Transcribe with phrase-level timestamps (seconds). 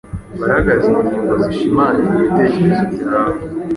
[0.35, 3.37] ugaragaze ingingo zishimangira ibitekerezo byawe.